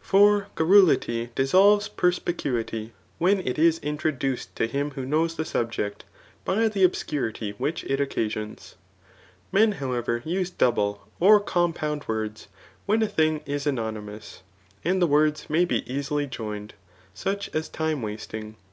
[0.00, 6.04] For garrulity dissolves perspicuity, when it is introduced to him who knows th^ subject,
[6.44, 8.76] by the obscurity which it occasions*
[9.50, 9.96] Men, lu>w.
[9.98, 12.46] ever, use double, or compound words,
[12.86, 14.42] when a thing is anonymous,
[14.84, 16.74] and the words may be easily joined,
[17.12, 18.54] such as time casting.